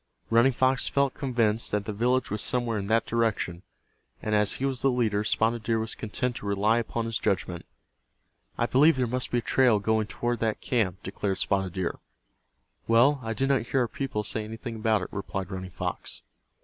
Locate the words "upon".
6.79-7.05